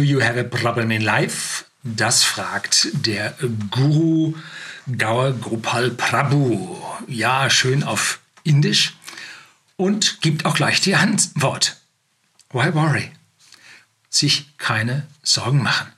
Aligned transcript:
Do 0.00 0.06
you 0.06 0.22
have 0.22 0.38
a 0.38 0.44
problem 0.44 0.90
in 0.90 1.02
life? 1.02 1.66
Das 1.82 2.22
fragt 2.22 2.88
der 3.04 3.34
Guru 3.70 4.32
Gaur 4.96 5.32
Gopal 5.32 5.90
Prabhu. 5.90 6.78
Ja, 7.06 7.50
schön 7.50 7.82
auf 7.82 8.18
Indisch. 8.42 8.96
Und 9.76 10.22
gibt 10.22 10.46
auch 10.46 10.54
gleich 10.54 10.80
die 10.80 10.94
Antwort. 10.94 11.76
Why 12.50 12.72
worry? 12.72 13.10
Sich 14.08 14.56
keine 14.56 15.06
Sorgen 15.22 15.62
machen. 15.62 15.92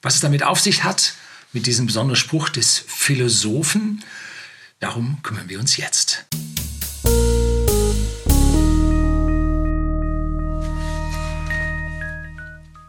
Was 0.00 0.14
es 0.14 0.20
damit 0.20 0.44
auf 0.44 0.60
sich 0.60 0.84
hat, 0.84 1.14
mit 1.52 1.66
diesem 1.66 1.86
besonderen 1.86 2.14
Spruch 2.14 2.50
des 2.50 2.84
Philosophen, 2.86 4.04
darum 4.78 5.18
kümmern 5.24 5.48
wir 5.48 5.58
uns 5.58 5.76
jetzt. 5.76 6.24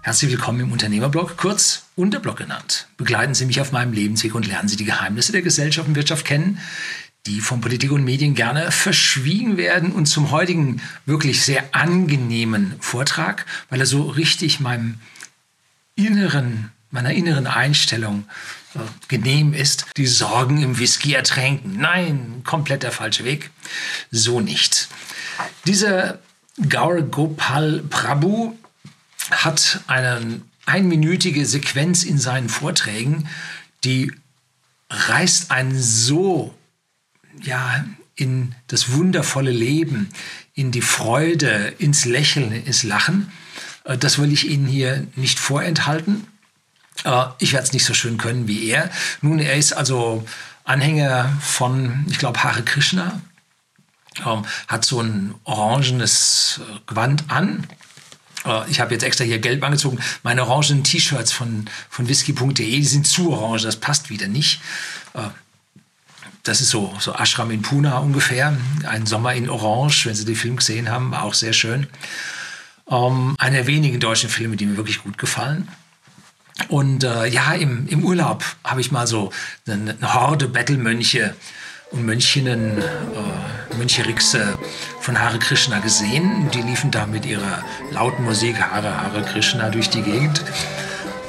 Herzlich 0.08 0.32
willkommen 0.32 0.62
im 0.62 0.72
Unternehmerblog, 0.72 1.36
kurz 1.36 1.84
Unterblog 1.98 2.38
genannt. 2.38 2.88
Begleiten 2.96 3.36
Sie 3.36 3.46
mich 3.46 3.60
auf 3.60 3.74
meinem 3.74 3.92
Lebensweg 3.92 4.36
und 4.36 4.48
lernen 4.48 4.70
Sie 4.70 4.78
die 4.78 4.86
Geheimnisse 4.86 5.34
der 5.34 5.42
Gesellschaft 5.42 5.86
und 5.86 5.96
Wirtschaft 5.96 6.24
kennen, 6.24 6.60
die 7.26 7.42
von 7.42 7.60
Politik 7.60 7.92
und 7.92 8.06
Medien 8.06 8.34
gerne 8.34 8.72
verschwiegen 8.72 9.58
werden. 9.58 9.92
Und 9.92 10.06
zum 10.06 10.32
heutigen 10.32 10.82
wirklich 11.06 11.44
sehr 11.44 11.76
angenehmen 11.76 12.76
Vortrag, 12.80 13.46
weil 13.70 13.82
er 13.82 13.86
so 13.86 14.04
richtig 14.04 14.62
meinem 14.62 14.98
inneren, 15.96 16.72
meiner 16.90 17.12
inneren 17.12 17.46
Einstellung 17.46 18.30
äh, 18.76 18.80
genehm 19.10 19.54
ist, 19.54 19.88
die 19.98 20.08
Sorgen 20.08 20.64
im 20.64 20.80
Whisky 20.80 21.16
ertränken. 21.16 21.82
Nein, 21.82 22.44
komplett 22.46 22.84
der 22.84 22.94
falsche 22.94 23.26
Weg. 23.26 23.52
So 24.10 24.40
nicht. 24.40 24.88
Dieser 25.66 26.20
Gaur 26.70 27.02
Gopal 27.02 27.84
Prabhu 27.90 28.56
hat 29.32 29.82
eine 29.88 30.42
einminütige 30.66 31.46
Sequenz 31.46 32.04
in 32.04 32.18
seinen 32.18 32.50
Vorträgen, 32.50 33.28
die 33.84 34.12
reißt 34.90 35.52
einen 35.52 35.80
so 35.80 36.54
ja, 37.44 37.86
in 38.16 38.56
das 38.68 38.94
wundervolle 38.94 39.52
Leben, 39.52 40.10
in 40.54 40.72
die 40.72 40.82
Freude, 40.82 41.74
ins 41.78 42.06
Lächeln, 42.06 42.52
ins 42.52 42.84
Lachen. 42.84 43.32
Äh, 43.84 43.98
das 43.98 44.18
will 44.20 44.32
ich 44.32 44.50
Ihnen 44.50 44.66
hier 44.66 45.08
nicht 45.16 45.40
vorenthalten. 45.40 46.28
Äh, 47.04 47.26
ich 47.40 47.54
werde 47.54 47.68
es 47.68 47.74
nicht 47.74 47.86
so 47.86 47.94
schön 47.94 48.18
können 48.18 48.48
wie 48.48 48.68
er. 48.68 48.90
Nun, 49.22 49.40
er 49.40 49.56
ist 49.56 49.74
also 49.74 50.26
Anhänger 50.64 51.32
von, 51.42 52.06
ich 52.10 52.18
glaube, 52.18 52.44
Hare 52.44 52.64
Krishna, 52.64 53.22
ähm, 54.26 54.44
hat 54.68 54.84
so 54.84 55.00
ein 55.02 55.36
orangenes 55.44 56.60
äh, 56.60 56.80
Gewand 56.88 57.26
an 57.30 57.68
ich 58.70 58.80
habe 58.80 58.94
jetzt 58.94 59.04
extra 59.04 59.24
hier 59.24 59.40
gelb 59.40 59.64
angezogen. 59.64 60.00
Meine 60.24 60.46
orangenen 60.46 60.84
T-Shirts 60.84 61.32
von, 61.32 61.66
von 61.90 62.08
whisky.de, 62.08 62.66
die 62.66 62.84
sind 62.84 63.08
zu 63.08 63.32
orange, 63.32 63.64
das 63.64 63.78
passt 63.78 64.10
wieder 64.10 64.28
nicht. 64.28 64.62
Äh, 65.14 65.30
das 66.44 66.62
ist 66.62 66.70
so, 66.70 66.94
so 67.00 67.14
Ashram 67.14 67.52
in 67.52 67.62
Pune 67.62 67.94
ungefähr. 68.00 68.56
Ein 68.88 69.06
Sommer 69.06 69.34
in 69.34 69.50
Orange, 69.50 70.06
wenn 70.06 70.16
Sie 70.16 70.26
den 70.26 70.36
Film 70.36 70.56
gesehen 70.58 70.90
haben, 70.90 71.12
war 71.12 71.24
auch 71.24 71.34
sehr 71.34 71.54
schön. 71.54 71.88
Ähm, 72.90 73.36
einer 73.38 73.58
der 73.58 73.68
wenigen 73.68 74.00
deutschen 74.00 74.30
Filme, 74.30 74.56
die 74.56 74.66
mir 74.66 74.78
wirklich 74.78 75.04
gut 75.04 75.18
gefallen. 75.18 75.68
Und 76.70 77.04
äh, 77.04 77.28
ja, 77.28 77.54
im, 77.54 77.88
im 77.88 78.04
Urlaub 78.04 78.44
habe 78.64 78.82
ich 78.82 78.92
mal 78.92 79.08
so 79.08 79.32
eine, 79.68 79.92
eine 79.92 80.14
Horde 80.14 80.48
Bettelmönche 80.48 81.36
und 81.92 82.06
Mönchinnen, 82.06 82.78
äh, 82.78 83.76
Möncherixe 83.78 84.58
von 85.00 85.20
Hare 85.20 85.40
Krishna 85.40 85.80
gesehen. 85.80 86.50
Die 86.54 86.62
liefen 86.62 86.92
da 86.92 87.06
mit 87.06 87.26
ihrer 87.26 87.64
lauten 87.92 88.24
Musik 88.24 88.60
Hare 88.60 89.02
Hare 89.02 89.24
Krishna 89.24 89.70
durch 89.70 89.90
die 89.90 90.02
Gegend. 90.02 90.44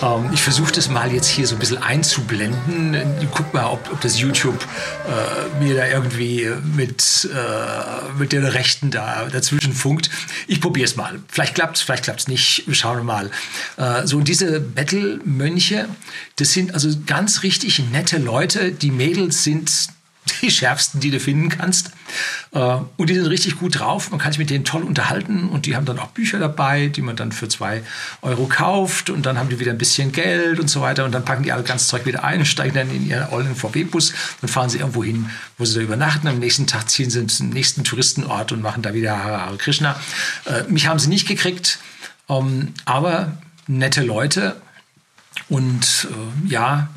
Ähm, 0.03 0.31
ich 0.33 0.43
versuche 0.43 0.73
das 0.73 0.89
mal 0.89 1.13
jetzt 1.13 1.29
hier 1.29 1.47
so 1.47 1.57
ein 1.57 1.59
bisschen 1.59 1.79
einzublenden. 1.79 2.97
Guck 3.35 3.53
mal, 3.53 3.67
ob, 3.67 3.91
ob 3.93 4.01
das 4.01 4.19
YouTube 4.19 4.59
äh, 5.07 5.63
mir 5.65 5.77
da 5.77 5.87
irgendwie 5.87 6.51
mit, 6.75 7.29
äh, 7.33 8.19
mit 8.19 8.33
den 8.33 8.45
Rechten 8.45 8.91
da 8.91 9.27
dazwischen 9.27 9.73
funkt. 9.73 10.11
Ich 10.47 10.61
probiere 10.61 10.87
es 10.87 10.97
mal. 10.97 11.19
Vielleicht 11.29 11.55
klappt 11.55 11.77
es, 11.77 11.83
vielleicht 11.83 12.05
klappt 12.05 12.21
es 12.21 12.29
nicht. 12.29 12.65
Schauen 12.73 12.99
wir 12.99 13.05
mal. 13.05 13.31
Äh, 13.77 14.07
so, 14.07 14.19
und 14.19 14.29
diese 14.29 14.61
Battle-Mönche, 14.61 15.89
das 16.37 16.53
sind 16.53 16.75
also 16.75 16.89
ganz 17.07 17.43
richtig 17.43 17.79
nette 17.91 18.19
Leute. 18.19 18.73
Die 18.73 18.91
Mädels 18.91 19.45
sind 19.45 19.71
die 20.43 20.51
schärfsten, 20.51 21.01
die 21.01 21.11
du 21.11 21.21
finden 21.21 21.49
kannst. 21.49 21.91
Äh, 22.53 22.77
und 22.97 23.11
die 23.11 23.15
sind 23.15 23.27
richtig 23.27 23.59
gut 23.59 23.79
drauf. 23.79 24.11
Man 24.11 24.21
kann 24.21 24.33
sich 24.33 24.39
mit 24.39 24.51
denen 24.51 24.65
toll 24.65 24.83
unterhalten 24.83 25.49
und 25.49 25.67
die 25.67 25.77
haben 25.77 25.85
dann 25.85 25.99
auch 25.99 26.09
Bücher 26.09 26.39
dabei, 26.39 26.89
die 26.89 27.03
man 27.03 27.17
dann 27.17 27.33
für 27.33 27.49
zwei 27.49 27.83
Euro 28.23 28.47
kauft 28.47 29.11
und 29.11 29.27
dann 29.27 29.39
haben 29.39 29.49
die 29.49 29.61
wieder 29.61 29.73
ein 29.73 29.79
bisschen 29.79 30.13
Geld 30.13 30.59
und 30.59 30.69
so 30.69 30.81
weiter 30.81 31.05
und 31.05 31.13
dann 31.13 31.25
packen 31.25 31.43
die 31.43 31.53
alle 31.53 31.63
ganz 31.63 31.89
Zeug 31.89 32.07
wieder 32.07 32.25
ein 32.25 32.45
steigen 32.45 32.75
dann 32.75 32.91
in 32.91 33.09
ihren 33.09 33.29
ollen 33.31 33.55
VW-Bus 33.55 34.13
und 34.43 34.49
fahren 34.49 34.71
sie 34.71 34.79
irgendwo 34.79 35.05
hin, 35.05 35.31
wo 35.57 35.65
sie 35.65 35.75
da 35.75 35.81
übernachten. 35.81 36.29
Am 36.29 36.39
nächsten 36.39 36.67
Tag 36.67 36.91
ziehen 36.91 37.11
sie 37.11 37.27
zum 37.27 37.51
nächsten 37.51 37.85
Touristenort 37.85 38.53
und 38.53 38.63
machen 38.63 38.83
da 38.83 38.95
wieder 38.95 39.23
Hare 39.23 39.57
Krishna. 39.57 39.99
Äh, 40.45 40.65
mich 40.71 40.87
haben 40.87 40.99
sie 40.99 41.09
nicht 41.09 41.27
gekriegt, 41.29 41.79
ähm, 42.29 42.75
aber 42.85 43.39
nette 43.67 44.03
Leute 44.03 44.57
und 45.49 46.09
äh, 46.11 46.51
ja, 46.51 46.89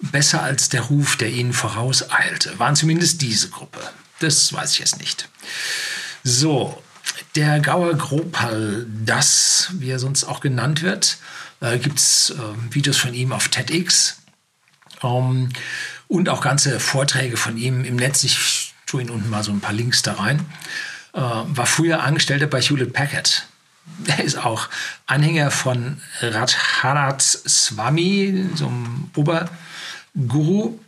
besser 0.00 0.42
als 0.42 0.68
der 0.68 0.82
Ruf, 0.82 1.16
der 1.16 1.30
ihnen 1.30 1.52
vorauseilte. 1.52 2.58
Waren 2.58 2.76
zumindest 2.76 3.22
diese 3.22 3.50
Gruppe. 3.50 3.80
Das 4.18 4.52
weiß 4.52 4.72
ich 4.72 4.78
jetzt 4.78 4.98
nicht. 4.98 5.28
So, 6.22 6.82
der 7.34 7.60
Gauer 7.60 7.94
Gropal, 7.94 8.86
das, 9.04 9.70
wie 9.74 9.90
er 9.90 9.98
sonst 9.98 10.24
auch 10.24 10.40
genannt 10.40 10.82
wird, 10.82 11.18
äh, 11.60 11.78
gibt 11.78 11.98
es 11.98 12.30
äh, 12.30 12.74
Videos 12.74 12.96
von 12.96 13.14
ihm 13.14 13.32
auf 13.32 13.48
TEDx 13.48 14.18
ähm, 15.02 15.50
und 16.08 16.28
auch 16.28 16.40
ganze 16.40 16.80
Vorträge 16.80 17.36
von 17.36 17.56
ihm 17.56 17.84
im 17.84 17.96
Netz. 17.96 18.24
Ich 18.24 18.74
tue 18.86 19.02
Ihnen 19.02 19.10
unten 19.10 19.30
mal 19.30 19.44
so 19.44 19.52
ein 19.52 19.60
paar 19.60 19.72
Links 19.72 20.02
da 20.02 20.14
rein. 20.14 20.44
Äh, 21.12 21.20
war 21.20 21.66
früher 21.66 22.02
Angestellter 22.02 22.46
bei 22.46 22.60
Hewlett 22.60 22.92
Packard. 22.92 23.46
Er 24.06 24.22
ist 24.22 24.38
auch 24.38 24.68
Anhänger 25.06 25.50
von 25.50 26.00
Radhanat 26.20 27.22
Swami, 27.22 28.48
so 28.54 28.68
einem 28.68 29.10
Ober- 29.16 29.48
Guru. 30.14 30.78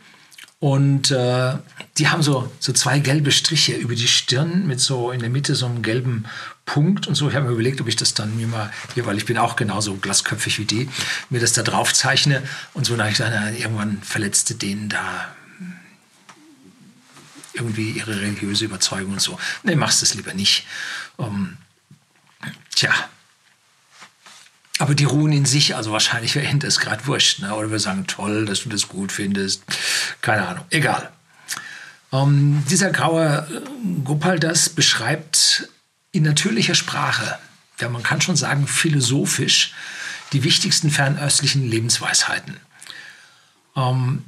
Und 0.59 1.11
äh, 1.11 1.57
die 1.97 2.07
haben 2.07 2.23
so, 2.23 2.49
so 2.59 2.71
zwei 2.71 2.99
gelbe 2.99 3.31
Striche 3.31 3.73
über 3.73 3.95
die 3.95 4.07
Stirn 4.07 4.65
mit 4.65 4.79
so 4.79 5.11
in 5.11 5.19
der 5.19 5.29
Mitte 5.29 5.55
so 5.55 5.65
einem 5.65 5.81
gelben 5.81 6.25
Punkt 6.65 7.05
und 7.07 7.15
so. 7.15 7.27
Ich 7.27 7.35
habe 7.35 7.47
mir 7.47 7.51
überlegt, 7.51 7.81
ob 7.81 7.87
ich 7.89 7.97
das 7.97 8.13
dann 8.13 8.37
mir 8.37 8.47
mal 8.47 8.71
hier, 8.93 9.05
weil 9.05 9.17
ich 9.17 9.25
bin 9.25 9.37
auch 9.37 9.57
genauso 9.57 9.95
glasköpfig 9.95 10.59
wie 10.59 10.65
die, 10.65 10.89
mir 11.29 11.41
das 11.41 11.51
da 11.51 11.63
drauf 11.63 11.93
zeichne. 11.93 12.41
Und 12.73 12.85
so, 12.85 12.95
dann 12.95 13.55
irgendwann 13.57 14.01
verletzte 14.01 14.55
denen 14.55 14.87
da 14.87 15.35
irgendwie 17.53 17.91
ihre 17.91 18.19
religiöse 18.19 18.65
Überzeugung 18.65 19.13
und 19.13 19.21
so. 19.21 19.37
Nee, 19.63 19.75
machst 19.75 20.01
das 20.01 20.13
lieber 20.13 20.33
nicht. 20.33 20.65
Um, 21.17 21.57
tja, 22.73 22.91
aber 24.83 24.95
die 24.95 25.05
ruhen 25.05 25.31
in 25.31 25.45
sich, 25.45 25.77
also 25.77 25.93
wahrscheinlich 25.93 26.35
wäre 26.35 26.57
das 26.57 26.77
gerade 26.77 27.07
wurscht. 27.07 27.39
Ne? 27.39 27.55
Oder 27.55 27.71
wir 27.71 27.79
sagen, 27.79 28.05
toll, 28.05 28.45
dass 28.45 28.63
du 28.63 28.69
das 28.69 28.89
gut 28.89 29.13
findest. 29.13 29.63
Keine 30.19 30.45
Ahnung, 30.45 30.65
egal. 30.71 31.09
Ähm, 32.11 32.61
dieser 32.69 32.91
graue 32.91 33.47
äh, 33.49 34.01
Gopaldas 34.03 34.67
beschreibt 34.67 35.69
in 36.11 36.23
natürlicher 36.23 36.75
Sprache, 36.75 37.39
ja, 37.79 37.87
man 37.87 38.03
kann 38.03 38.19
schon 38.19 38.35
sagen 38.35 38.67
philosophisch, 38.67 39.73
die 40.33 40.43
wichtigsten 40.43 40.89
fernöstlichen 40.89 41.65
Lebensweisheiten. 41.65 42.57
Ähm, 43.77 44.25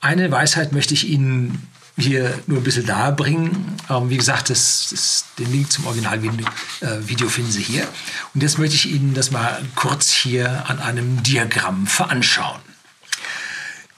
eine 0.00 0.32
Weisheit 0.32 0.72
möchte 0.72 0.94
ich 0.94 1.06
Ihnen 1.06 1.68
hier 1.96 2.38
nur 2.46 2.58
ein 2.58 2.64
bisschen 2.64 2.86
darbringen. 2.86 3.76
Ähm, 3.88 4.10
wie 4.10 4.16
gesagt, 4.16 4.50
das, 4.50 4.88
das, 4.90 5.26
den 5.38 5.50
Link 5.52 5.70
zum 5.70 5.86
Originalvideo 5.86 6.46
äh, 6.80 7.30
finden 7.30 7.50
Sie 7.50 7.62
hier. 7.62 7.86
Und 8.34 8.42
jetzt 8.42 8.58
möchte 8.58 8.74
ich 8.74 8.90
Ihnen 8.90 9.14
das 9.14 9.30
mal 9.30 9.62
kurz 9.74 10.10
hier 10.10 10.68
an 10.68 10.78
einem 10.78 11.22
Diagramm 11.22 11.86
veranschaulichen. 11.86 12.72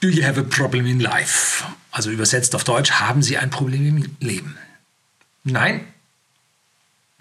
Do 0.01 0.09
you 0.09 0.23
have 0.23 0.39
a 0.39 0.43
problem 0.43 0.85
in 0.85 0.99
life? 0.99 1.63
Also 1.91 2.11
übersetzt 2.11 2.53
auf 2.55 2.63
Deutsch, 2.63 2.91
haben 2.91 3.23
Sie 3.23 3.37
ein 3.37 3.49
Problem 3.49 3.87
im 3.87 4.15
Leben? 4.19 4.57
Nein? 5.43 5.87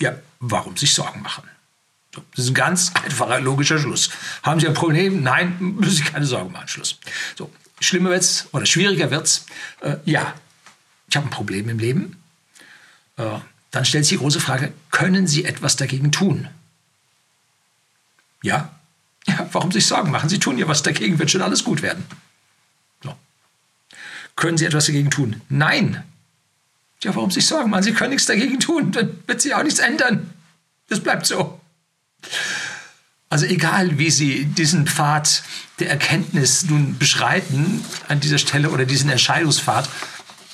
Ja, 0.01 0.15
warum 0.41 0.77
sich 0.77 0.93
Sorgen 0.93 1.23
machen? 1.23 1.45
Das 2.11 2.45
ist 2.45 2.51
ein 2.51 2.55
ganz 2.55 2.93
einfacher, 2.95 3.41
logischer 3.41 3.79
Schluss. 3.79 4.11
Haben 4.43 4.61
Sie 4.61 4.69
ein 4.69 4.75
Problem? 4.75 5.23
Nein, 5.23 5.57
müssen 5.61 5.97
Sie 5.97 6.03
keine 6.03 6.27
Sorgen 6.27 6.53
machen. 6.53 6.69
Schluss. 6.69 6.99
So, 7.37 7.51
schlimmer 7.81 8.11
wird's 8.11 8.49
oder 8.53 8.67
schwieriger 8.67 9.11
wird's. 9.11 9.47
Äh, 9.81 9.97
ja, 10.05 10.35
ich 11.09 11.17
habe 11.17 11.27
ein 11.27 11.31
Problem 11.31 11.69
im 11.69 11.79
Leben, 11.79 12.17
äh, 13.17 13.39
dann 13.71 13.85
stellt 13.85 14.05
sich 14.05 14.19
die 14.19 14.23
große 14.23 14.41
Frage, 14.41 14.73
können 14.91 15.27
Sie 15.27 15.45
etwas 15.45 15.77
dagegen 15.77 16.13
tun? 16.13 16.49
Ja? 18.43 18.71
Ja, 19.27 19.49
warum 19.53 19.73
sich 19.73 19.87
Sorgen 19.87 20.11
machen? 20.11 20.29
Sie 20.29 20.39
tun 20.39 20.59
ja 20.59 20.69
was 20.69 20.83
dagegen, 20.83 21.19
wird 21.19 21.31
schon 21.31 21.41
alles 21.41 21.65
gut 21.65 21.81
werden. 21.81 22.05
So. 23.03 23.17
Können 24.37 24.59
Sie 24.59 24.67
etwas 24.67 24.85
dagegen 24.85 25.09
tun? 25.11 25.41
Nein. 25.49 26.05
Ja, 27.03 27.17
warum 27.17 27.31
sich 27.31 27.47
Sorgen 27.47 27.71
machen? 27.71 27.85
Sie 27.85 27.95
können 27.95 28.11
nichts 28.11 28.27
dagegen 28.27 28.61
tun, 28.61 28.93
dann 28.93 29.19
wird 29.27 29.41
sich 29.41 29.55
auch 29.55 29.63
nichts 29.63 29.79
ändern. 29.79 30.31
Das 30.91 31.01
bleibt 31.01 31.25
so. 31.25 31.59
Also 33.31 33.47
egal, 33.47 33.99
wie 33.99 34.11
Sie 34.11 34.45
diesen 34.45 34.87
Pfad 34.87 35.43
der 35.79 35.91
Erkenntnis 35.91 36.65
nun 36.65 36.99
beschreiten 36.99 37.85
an 38.09 38.21
dieser 38.21 38.39
Stelle 38.39 38.71
oder 38.71 38.85
diesen 38.85 39.11
Entscheidungspfad, 39.11 39.89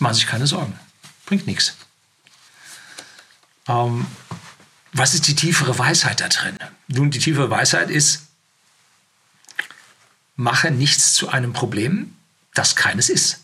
machen 0.01 0.15
sich 0.15 0.27
keine 0.27 0.47
Sorgen. 0.47 0.79
Bringt 1.27 1.47
nichts. 1.47 1.77
Ähm, 3.69 4.07
was 4.93 5.15
ist 5.15 5.29
die 5.29 5.35
tiefere 5.35 5.79
Weisheit 5.79 6.21
da 6.21 6.29
drin? 6.29 6.59
Nun, 6.89 7.11
die 7.11 7.19
tiefere 7.19 7.51
Weisheit 7.51 7.91
ist, 7.91 8.27
mache 10.37 10.71
nichts 10.71 11.13
zu 11.13 11.29
einem 11.29 11.53
Problem, 11.53 12.17
das 12.55 12.75
keines 12.75 13.09
ist. 13.09 13.41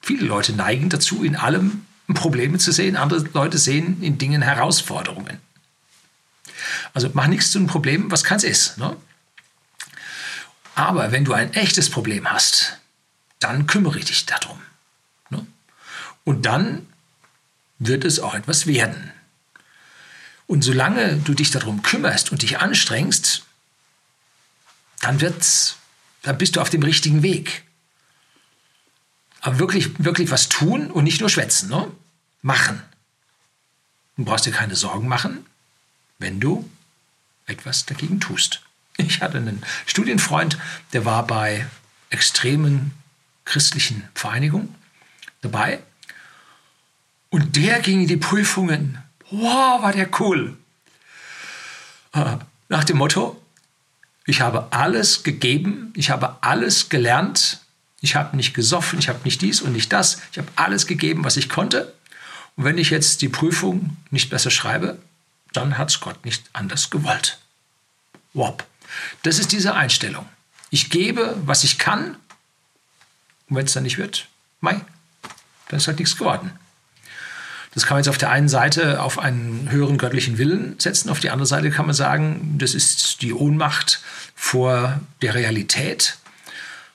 Viele 0.00 0.24
Leute 0.24 0.52
neigen 0.52 0.88
dazu, 0.88 1.22
in 1.24 1.36
allem 1.36 1.84
Probleme 2.14 2.58
zu 2.58 2.72
sehen, 2.72 2.96
andere 2.96 3.20
Leute 3.34 3.58
sehen 3.58 4.02
in 4.02 4.18
Dingen 4.18 4.42
Herausforderungen. 4.42 5.38
Also 6.94 7.10
mach 7.12 7.26
nichts 7.26 7.50
zu 7.50 7.58
einem 7.58 7.66
Problem, 7.66 8.10
was 8.10 8.24
keins 8.24 8.44
ist. 8.44 8.78
Ne? 8.78 8.96
Aber 10.74 11.12
wenn 11.12 11.24
du 11.24 11.32
ein 11.32 11.52
echtes 11.52 11.90
Problem 11.90 12.30
hast, 12.30 12.78
dann 13.38 13.66
kümmere 13.66 14.00
dich 14.00 14.26
darum. 14.26 14.60
Und 16.24 16.46
dann 16.46 16.86
wird 17.78 18.04
es 18.04 18.20
auch 18.20 18.34
etwas 18.34 18.66
werden. 18.66 19.12
Und 20.46 20.62
solange 20.62 21.16
du 21.18 21.34
dich 21.34 21.50
darum 21.50 21.82
kümmerst 21.82 22.32
und 22.32 22.42
dich 22.42 22.58
anstrengst, 22.58 23.44
dann 25.00 25.20
wird's, 25.20 25.76
dann 26.22 26.38
bist 26.38 26.56
du 26.56 26.60
auf 26.60 26.70
dem 26.70 26.82
richtigen 26.82 27.22
Weg. 27.22 27.64
Aber 29.40 29.58
wirklich, 29.58 30.04
wirklich 30.04 30.30
was 30.30 30.48
tun 30.48 30.90
und 30.90 31.04
nicht 31.04 31.20
nur 31.20 31.30
schwätzen, 31.30 31.70
ne? 31.70 31.90
Machen. 32.42 32.82
Du 34.16 34.24
brauchst 34.24 34.44
dir 34.44 34.52
keine 34.52 34.76
Sorgen 34.76 35.08
machen, 35.08 35.46
wenn 36.18 36.40
du 36.40 36.68
etwas 37.46 37.86
dagegen 37.86 38.20
tust. 38.20 38.60
Ich 38.96 39.22
hatte 39.22 39.38
einen 39.38 39.62
Studienfreund, 39.86 40.58
der 40.92 41.04
war 41.04 41.26
bei 41.26 41.66
extremen 42.10 42.92
christlichen 43.44 44.06
Vereinigungen 44.14 44.74
dabei 45.40 45.80
und 47.30 47.56
der 47.56 47.80
ging 47.80 48.02
in 48.02 48.08
die 48.08 48.16
Prüfungen. 48.16 48.98
Wow, 49.30 49.82
war 49.82 49.92
der 49.92 50.08
cool. 50.20 50.56
Äh, 52.12 52.36
nach 52.68 52.84
dem 52.84 52.98
Motto, 52.98 53.40
ich 54.26 54.40
habe 54.40 54.68
alles 54.72 55.22
gegeben, 55.22 55.92
ich 55.96 56.10
habe 56.10 56.36
alles 56.40 56.88
gelernt, 56.88 57.60
ich 58.00 58.16
habe 58.16 58.36
nicht 58.36 58.54
gesoffen, 58.54 58.98
ich 58.98 59.08
habe 59.08 59.20
nicht 59.24 59.40
dies 59.42 59.60
und 59.60 59.72
nicht 59.72 59.92
das, 59.92 60.20
ich 60.32 60.38
habe 60.38 60.48
alles 60.56 60.86
gegeben, 60.86 61.24
was 61.24 61.36
ich 61.36 61.48
konnte. 61.48 61.94
Und 62.56 62.64
wenn 62.64 62.78
ich 62.78 62.90
jetzt 62.90 63.22
die 63.22 63.28
Prüfung 63.28 63.96
nicht 64.10 64.30
besser 64.30 64.50
schreibe, 64.50 64.98
dann 65.52 65.78
hat 65.78 65.90
es 65.90 66.00
Gott 66.00 66.24
nicht 66.24 66.48
anders 66.52 66.90
gewollt. 66.90 67.38
Wop. 68.34 68.66
Das 69.22 69.38
ist 69.38 69.52
diese 69.52 69.74
Einstellung. 69.74 70.28
Ich 70.70 70.90
gebe, 70.90 71.36
was 71.44 71.64
ich 71.64 71.78
kann. 71.78 72.16
Und 73.48 73.56
wenn 73.56 73.66
es 73.66 73.72
dann 73.72 73.82
nicht 73.82 73.98
wird, 73.98 74.28
mei, 74.60 74.80
dann 75.68 75.78
ist 75.78 75.86
halt 75.86 75.98
nichts 75.98 76.16
geworden. 76.16 76.52
Das 77.72 77.86
kann 77.86 77.94
man 77.94 78.00
jetzt 78.00 78.08
auf 78.08 78.18
der 78.18 78.30
einen 78.30 78.48
Seite 78.48 79.00
auf 79.00 79.18
einen 79.18 79.70
höheren 79.70 79.96
göttlichen 79.96 80.38
Willen 80.38 80.74
setzen, 80.78 81.08
auf 81.08 81.20
die 81.20 81.30
andere 81.30 81.46
Seite 81.46 81.70
kann 81.70 81.86
man 81.86 81.94
sagen, 81.94 82.56
das 82.58 82.74
ist 82.74 83.22
die 83.22 83.32
Ohnmacht 83.32 84.02
vor 84.34 85.00
der 85.22 85.34
Realität, 85.34 86.18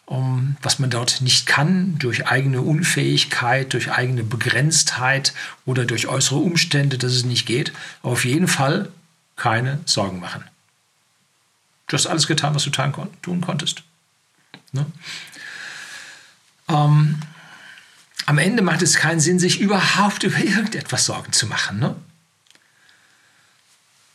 um, 0.06 0.58
was 0.62 0.78
man 0.80 0.90
dort 0.90 1.22
nicht 1.22 1.46
kann, 1.46 1.98
durch 1.98 2.28
eigene 2.28 2.62
Unfähigkeit, 2.62 3.74
durch 3.74 3.92
eigene 3.92 4.24
Begrenztheit 4.24 5.34
oder 5.66 5.86
durch 5.86 6.08
äußere 6.08 6.40
Umstände, 6.40 6.98
dass 6.98 7.14
es 7.14 7.24
nicht 7.26 7.46
geht. 7.46 7.72
Aber 8.04 8.12
auf 8.12 8.26
jeden 8.26 8.48
Fall 8.48 8.90
keine 9.36 9.80
Sorgen 9.86 10.20
machen. 10.20 10.44
Du 11.88 11.96
hast 11.96 12.08
alles 12.08 12.28
getan, 12.28 12.54
was 12.54 12.64
du 12.64 12.70
tun 12.70 13.42
konntest. 13.42 13.84
Ne? 14.72 14.86
Ähm, 16.68 17.20
am 18.26 18.38
Ende 18.38 18.64
macht 18.64 18.82
es 18.82 18.96
keinen 18.96 19.20
Sinn, 19.20 19.40
sich 19.40 19.60
überhaupt 19.60 20.24
über 20.24 20.38
irgendetwas 20.38 21.06
Sorgen 21.06 21.34
zu 21.34 21.48
machen. 21.48 21.80
Ne? 21.80 21.96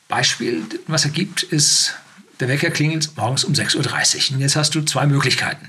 Beispiel, 0.08 0.64
was 0.87 1.05
er 1.05 1.12
gibt, 1.12 1.43
ist, 1.43 1.94
der 2.41 2.49
Wecker 2.49 2.70
klingelt 2.70 3.17
morgens 3.17 3.44
um 3.44 3.52
6.30 3.52 4.31
Uhr. 4.31 4.37
Und 4.37 4.41
jetzt 4.41 4.56
hast 4.56 4.75
du 4.75 4.82
zwei 4.82 5.06
Möglichkeiten. 5.06 5.69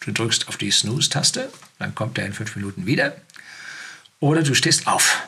Du 0.00 0.12
drückst 0.12 0.48
auf 0.48 0.56
die 0.56 0.70
Snooze-Taste, 0.70 1.50
dann 1.78 1.94
kommt 1.94 2.18
er 2.18 2.26
in 2.26 2.32
fünf 2.32 2.56
Minuten 2.56 2.86
wieder. 2.86 3.16
Oder 4.20 4.42
du 4.42 4.54
stehst 4.54 4.86
auf. 4.86 5.22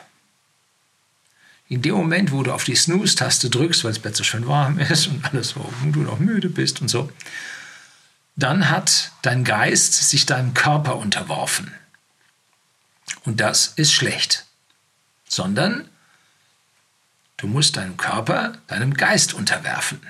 In 1.67 1.81
dem 1.81 1.95
Moment, 1.95 2.31
wo 2.31 2.43
du 2.43 2.51
auf 2.51 2.63
die 2.63 2.75
Snooze-Taste 2.75 3.49
drückst, 3.49 3.83
weil 3.83 3.91
das 3.91 4.01
Bett 4.01 4.15
so 4.15 4.23
schön 4.23 4.47
warm 4.47 4.79
ist 4.79 5.07
und 5.07 5.23
alles 5.25 5.53
und 5.53 5.91
du 5.93 6.01
noch 6.01 6.19
müde 6.19 6.49
bist 6.49 6.81
und 6.81 6.87
so, 6.87 7.11
dann 8.35 8.69
hat 8.69 9.11
dein 9.21 9.43
Geist 9.43 10.09
sich 10.09 10.25
deinem 10.25 10.53
Körper 10.53 10.95
unterworfen. 10.95 11.71
Und 13.29 13.39
das 13.39 13.73
ist 13.75 13.93
schlecht. 13.93 14.47
Sondern 15.27 15.87
du 17.37 17.45
musst 17.45 17.77
deinen 17.77 17.95
Körper 17.95 18.53
deinem 18.65 18.95
Geist 18.95 19.35
unterwerfen. 19.35 20.01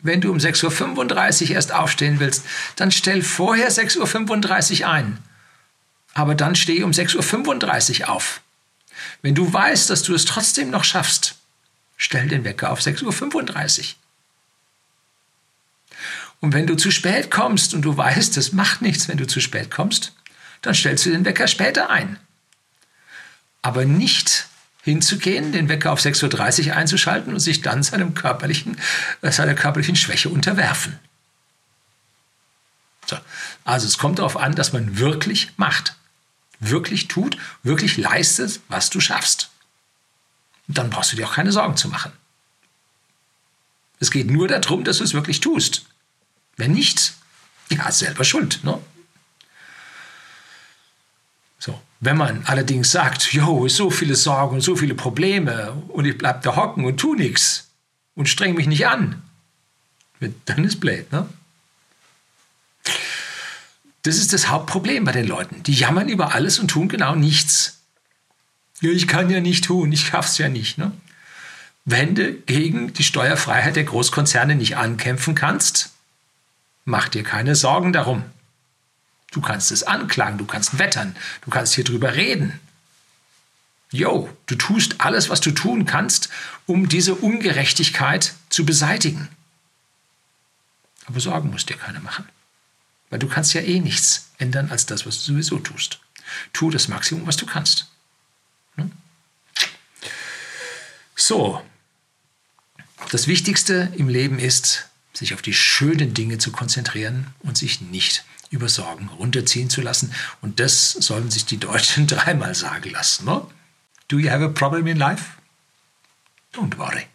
Wenn 0.00 0.20
du 0.20 0.32
um 0.32 0.38
6.35 0.38 1.44
Uhr 1.44 1.50
erst 1.50 1.70
aufstehen 1.70 2.18
willst, 2.18 2.44
dann 2.74 2.90
stell 2.90 3.22
vorher 3.22 3.70
6.35 3.70 4.80
Uhr 4.80 4.90
ein. 4.90 5.18
Aber 6.14 6.34
dann 6.34 6.56
steh 6.56 6.82
um 6.82 6.90
6.35 6.90 8.00
Uhr 8.00 8.08
auf. 8.08 8.40
Wenn 9.22 9.36
du 9.36 9.52
weißt, 9.52 9.88
dass 9.88 10.02
du 10.02 10.12
es 10.12 10.24
trotzdem 10.24 10.70
noch 10.70 10.82
schaffst, 10.82 11.36
stell 11.96 12.26
den 12.26 12.42
Wecker 12.42 12.72
auf 12.72 12.80
6.35 12.80 13.78
Uhr. 13.78 13.86
Und 16.40 16.52
wenn 16.52 16.66
du 16.66 16.74
zu 16.74 16.90
spät 16.90 17.30
kommst 17.30 17.72
und 17.72 17.82
du 17.82 17.96
weißt, 17.96 18.36
es 18.36 18.52
macht 18.52 18.82
nichts, 18.82 19.06
wenn 19.06 19.18
du 19.18 19.28
zu 19.28 19.38
spät 19.38 19.70
kommst, 19.70 20.12
dann 20.60 20.74
stellst 20.74 21.06
du 21.06 21.10
den 21.10 21.24
Wecker 21.24 21.46
später 21.46 21.88
ein. 21.88 22.18
Aber 23.64 23.86
nicht 23.86 24.46
hinzugehen, 24.82 25.52
den 25.52 25.70
Wecker 25.70 25.90
auf 25.90 25.98
6.30 25.98 26.66
Uhr 26.68 26.76
einzuschalten 26.76 27.32
und 27.32 27.40
sich 27.40 27.62
dann 27.62 27.82
seinem 27.82 28.12
körperlichen, 28.12 28.78
äh, 29.22 29.32
seiner 29.32 29.54
körperlichen 29.54 29.96
Schwäche 29.96 30.28
unterwerfen. 30.28 30.98
So. 33.06 33.16
Also 33.64 33.86
es 33.86 33.96
kommt 33.96 34.18
darauf 34.18 34.36
an, 34.36 34.54
dass 34.54 34.74
man 34.74 34.98
wirklich 34.98 35.52
macht, 35.56 35.96
wirklich 36.60 37.08
tut, 37.08 37.38
wirklich 37.62 37.96
leistet, 37.96 38.60
was 38.68 38.90
du 38.90 39.00
schaffst. 39.00 39.48
Und 40.68 40.76
dann 40.76 40.90
brauchst 40.90 41.12
du 41.12 41.16
dir 41.16 41.26
auch 41.26 41.34
keine 41.34 41.50
Sorgen 41.50 41.78
zu 41.78 41.88
machen. 41.88 42.12
Es 43.98 44.10
geht 44.10 44.30
nur 44.30 44.46
darum, 44.46 44.84
dass 44.84 44.98
du 44.98 45.04
es 45.04 45.14
wirklich 45.14 45.40
tust. 45.40 45.86
Wenn 46.58 46.72
nicht, 46.72 47.14
ja, 47.70 47.90
selber 47.90 48.24
schuld. 48.24 48.62
Ne? 48.62 48.78
So. 51.58 51.80
Wenn 52.04 52.18
man 52.18 52.44
allerdings 52.44 52.90
sagt, 52.90 53.32
jo, 53.32 53.66
so 53.66 53.88
viele 53.88 54.14
Sorgen 54.14 54.56
und 54.56 54.60
so 54.60 54.76
viele 54.76 54.94
Probleme 54.94 55.72
und 55.88 56.04
ich 56.04 56.18
bleib 56.18 56.42
da 56.42 56.54
hocken 56.54 56.84
und 56.84 56.98
tu 56.98 57.14
nichts 57.14 57.70
und 58.14 58.28
streng 58.28 58.54
mich 58.54 58.66
nicht 58.66 58.86
an, 58.86 59.22
dann 60.44 60.64
ist 60.64 60.80
blöd, 60.80 61.10
ne? 61.12 61.26
Das 64.02 64.18
ist 64.18 64.34
das 64.34 64.48
Hauptproblem 64.48 65.04
bei 65.04 65.12
den 65.12 65.26
Leuten. 65.26 65.62
Die 65.62 65.72
jammern 65.72 66.10
über 66.10 66.34
alles 66.34 66.58
und 66.58 66.68
tun 66.68 66.88
genau 66.88 67.14
nichts. 67.14 67.80
Ja, 68.82 68.90
ich 68.90 69.08
kann 69.08 69.30
ja 69.30 69.40
nicht 69.40 69.64
tun, 69.64 69.90
ich 69.90 70.06
schaff's 70.06 70.36
ja 70.36 70.50
nicht. 70.50 70.76
Ne? 70.76 70.92
Wenn 71.86 72.14
du 72.14 72.34
gegen 72.34 72.92
die 72.92 73.02
Steuerfreiheit 73.02 73.76
der 73.76 73.84
Großkonzerne 73.84 74.56
nicht 74.56 74.76
ankämpfen 74.76 75.34
kannst, 75.34 75.94
mach 76.84 77.08
dir 77.08 77.22
keine 77.22 77.54
Sorgen 77.54 77.94
darum. 77.94 78.24
Du 79.34 79.40
kannst 79.40 79.72
es 79.72 79.82
anklagen, 79.82 80.38
du 80.38 80.46
kannst 80.46 80.78
wettern, 80.78 81.16
du 81.40 81.50
kannst 81.50 81.74
hier 81.74 81.82
drüber 81.82 82.14
reden. 82.14 82.60
Jo, 83.90 84.28
du 84.46 84.54
tust 84.54 85.00
alles, 85.00 85.28
was 85.28 85.40
du 85.40 85.50
tun 85.50 85.86
kannst, 85.86 86.28
um 86.66 86.88
diese 86.88 87.16
Ungerechtigkeit 87.16 88.34
zu 88.48 88.64
beseitigen. 88.64 89.28
Aber 91.06 91.18
Sorgen 91.18 91.50
musst 91.50 91.68
dir 91.68 91.76
keine 91.76 91.98
machen. 91.98 92.28
Weil 93.10 93.18
du 93.18 93.26
kannst 93.26 93.54
ja 93.54 93.60
eh 93.60 93.80
nichts 93.80 94.30
ändern 94.38 94.70
als 94.70 94.86
das, 94.86 95.04
was 95.04 95.16
du 95.16 95.32
sowieso 95.32 95.58
tust. 95.58 95.98
Tu 96.52 96.70
das 96.70 96.86
Maximum, 96.86 97.26
was 97.26 97.36
du 97.36 97.44
kannst. 97.44 97.88
Hm? 98.76 98.92
So, 101.16 101.60
das 103.10 103.26
Wichtigste 103.26 103.92
im 103.96 104.08
Leben 104.08 104.38
ist, 104.38 104.88
sich 105.12 105.34
auf 105.34 105.42
die 105.42 105.54
schönen 105.54 106.14
Dinge 106.14 106.38
zu 106.38 106.52
konzentrieren 106.52 107.34
und 107.40 107.58
sich 107.58 107.80
nicht 107.80 108.24
über 108.54 108.68
Sorgen 108.68 109.10
runterziehen 109.18 109.68
zu 109.68 109.82
lassen. 109.82 110.12
Und 110.40 110.60
das 110.60 110.92
sollen 110.92 111.30
sich 111.30 111.44
die 111.44 111.58
Deutschen 111.58 112.06
dreimal 112.14 112.54
sagen 112.54 112.90
lassen. 112.90 113.26
No? 113.26 113.50
Do 114.08 114.18
you 114.18 114.30
have 114.30 114.44
a 114.44 114.48
problem 114.48 114.86
in 114.86 114.96
life? 114.96 115.24
Don't 116.54 116.78
worry. 116.78 117.06